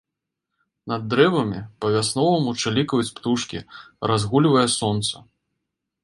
Над 0.91 1.01
дрэвамі 1.11 1.59
па-вясноваму 1.83 2.53
чылікаюць 2.63 3.13
птушкі, 3.19 3.59
разгульвае 4.13 4.65
сонца. 4.79 5.15